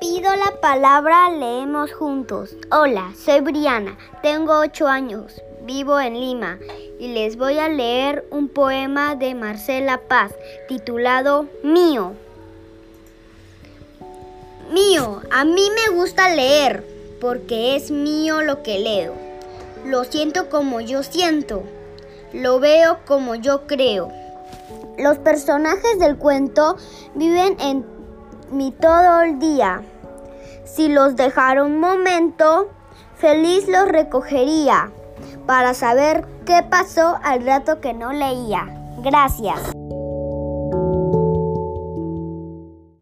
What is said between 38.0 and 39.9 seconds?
leía. Gracias.